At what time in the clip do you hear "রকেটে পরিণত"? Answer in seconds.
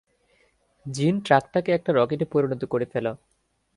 1.93-2.61